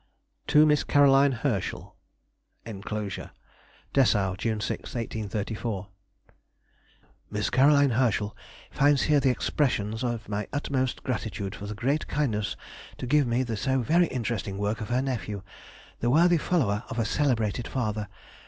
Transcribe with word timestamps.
TO 0.47 0.65
MISS 0.65 0.83
CAROLINE 0.83 1.31
HERSCHEL. 1.43 1.95
[Enclosure.] 2.65 3.29
DESSAU, 3.93 4.35
June 4.35 4.59
6, 4.59 4.95
1834. 4.95 5.89
Miss 7.29 7.51
Caroline 7.51 7.91
Herschel 7.91 8.35
finds 8.71 9.03
here 9.03 9.19
the 9.19 9.29
expressions 9.29 10.03
of 10.03 10.27
my 10.27 10.47
utmost 10.51 11.03
gratitude 11.03 11.53
for 11.53 11.67
the 11.67 11.75
great 11.75 12.07
kindness 12.07 12.55
to 12.97 13.05
give 13.05 13.27
me 13.27 13.43
the 13.43 13.55
so 13.55 13.81
very 13.83 14.07
interesting 14.07 14.57
work 14.57 14.81
of 14.81 14.89
her 14.89 15.03
nephew, 15.03 15.43
the 15.99 16.09
worthy 16.09 16.39
follower 16.39 16.83
of 16.89 16.97
a 16.97 17.05
celebrated 17.05 17.67
father. 17.67 18.07